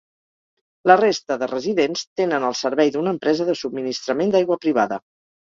[0.91, 5.01] La resta de residents tenen el servei d'una empresa de subministrament d'aigua privada.